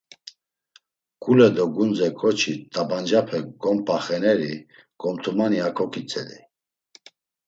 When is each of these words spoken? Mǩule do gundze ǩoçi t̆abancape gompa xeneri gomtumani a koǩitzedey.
Mǩule 1.21 1.47
do 1.55 1.65
gundze 1.75 2.07
ǩoçi 2.19 2.53
t̆abancape 2.71 3.39
gompa 3.61 3.97
xeneri 4.05 4.53
gomtumani 5.01 5.59
a 5.67 5.69
koǩitzedey. 5.77 6.43